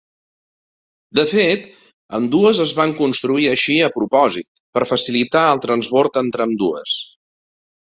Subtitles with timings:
[1.19, 1.67] De fet
[2.19, 6.99] ambdues es van construir així a propòsit per facilitar el transbord entre ambdues.